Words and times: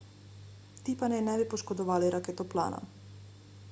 ti 0.83 0.91
pa 0.99 1.09
naj 1.13 1.21
ne 1.27 1.33
bi 1.41 1.47
poškodovali 1.53 2.13
raketoplana 2.17 2.83